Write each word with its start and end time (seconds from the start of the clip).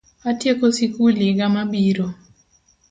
Atieko 0.29 0.67
sikul 0.75 1.15
yiga 1.23 1.45
mabiro 1.55 2.05